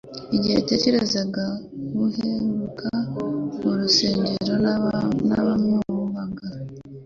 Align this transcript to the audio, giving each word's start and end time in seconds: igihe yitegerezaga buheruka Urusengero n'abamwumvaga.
igihe 0.35 0.55
yitegerezaga 0.59 1.45
buheruka 1.93 2.87
Urusengero 3.67 4.53
n'abamwumvaga. 4.63 6.47